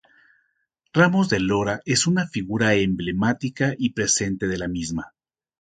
Ramos 0.93 1.29
de 1.29 1.39
Lora 1.39 1.81
es 1.85 2.07
una 2.07 2.25
figura 2.25 2.73
emblemática 2.73 3.75
y 3.77 3.91
presente 3.91 4.47
de 4.47 4.57
la 4.57 4.67
misma. 4.67 5.13